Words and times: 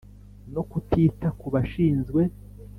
no 0.53 0.61
kutita 0.69 1.27
kubashinzwe. 1.39 2.21